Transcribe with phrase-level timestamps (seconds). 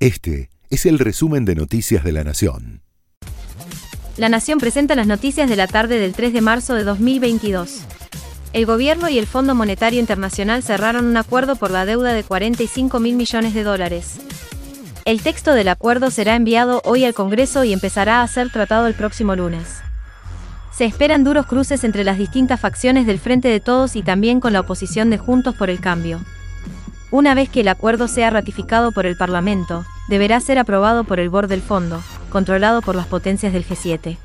[0.00, 2.80] Este es el resumen de Noticias de la Nación.
[4.16, 7.82] La Nación presenta las noticias de la tarde del 3 de marzo de 2022.
[8.54, 12.98] El gobierno y el Fondo Monetario Internacional cerraron un acuerdo por la deuda de 45
[12.98, 14.14] mil millones de dólares.
[15.04, 18.94] El texto del acuerdo será enviado hoy al Congreso y empezará a ser tratado el
[18.94, 19.82] próximo lunes.
[20.72, 24.54] Se esperan duros cruces entre las distintas facciones del Frente de Todos y también con
[24.54, 26.22] la oposición de Juntos por el Cambio.
[27.12, 31.28] Una vez que el acuerdo sea ratificado por el Parlamento, deberá ser aprobado por el
[31.28, 34.16] Board del Fondo, controlado por las potencias del G7.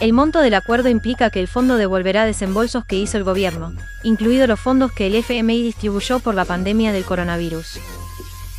[0.00, 4.48] El monto del acuerdo implica que el fondo devolverá desembolsos que hizo el gobierno, incluidos
[4.48, 7.78] los fondos que el FMI distribuyó por la pandemia del coronavirus.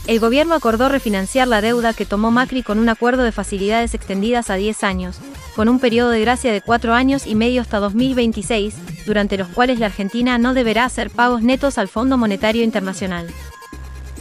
[0.06, 4.52] El gobierno acordó refinanciar la deuda que tomó Macri con un acuerdo de facilidades extendidas
[4.52, 5.20] a 10 años,
[5.55, 9.80] con un periodo de gracia de 4 años y medio hasta 2026, durante los cuales
[9.80, 13.28] la Argentina no deberá hacer pagos netos al Fondo Monetario Internacional.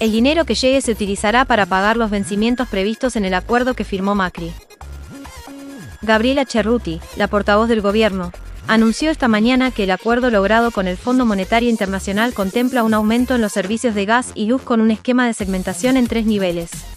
[0.01, 3.85] El dinero que llegue se utilizará para pagar los vencimientos previstos en el acuerdo que
[3.85, 4.53] firmó Macri.
[6.03, 8.33] Gabriela Cerruti, la portavoz del gobierno,
[8.67, 13.35] anunció esta mañana que el acuerdo logrado con el Fondo Monetario Internacional contempla un aumento
[13.35, 16.94] en los servicios de gas y luz con un esquema de segmentación en tres niveles.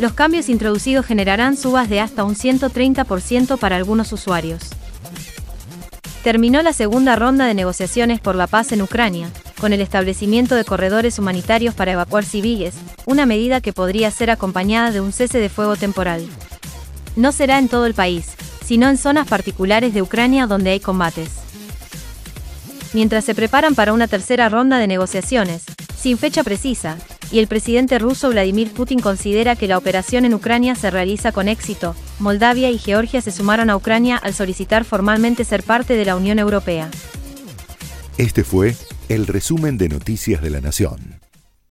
[0.00, 4.62] Los cambios introducidos generarán subas de hasta un 130% para algunos usuarios.
[6.24, 10.64] Terminó la segunda ronda de negociaciones por la paz en Ucrania, con el establecimiento de
[10.64, 15.50] corredores humanitarios para evacuar civiles, una medida que podría ser acompañada de un cese de
[15.50, 16.26] fuego temporal.
[17.14, 18.28] No será en todo el país,
[18.64, 21.28] sino en zonas particulares de Ucrania donde hay combates.
[22.94, 26.96] Mientras se preparan para una tercera ronda de negociaciones, sin fecha precisa,
[27.32, 31.48] y el presidente ruso Vladimir Putin considera que la operación en Ucrania se realiza con
[31.48, 36.16] éxito, Moldavia y Georgia se sumaron a Ucrania al solicitar formalmente ser parte de la
[36.16, 36.90] Unión Europea.
[38.18, 38.76] Este fue
[39.08, 41.19] el resumen de Noticias de la Nación.